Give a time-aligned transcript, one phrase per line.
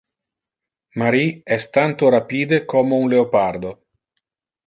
[1.01, 3.77] Marie es tanto rapide como un leopardo.